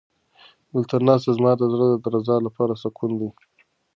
[0.73, 3.29] دلته ناسته زما د زړه د درزا لپاره سکون دی.